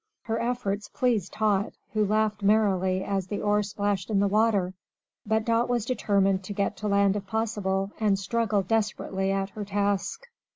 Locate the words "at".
9.31-9.51